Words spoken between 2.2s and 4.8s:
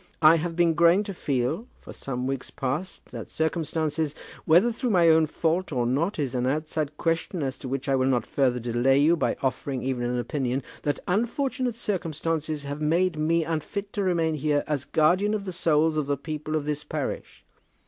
weeks past, that circumstances, whether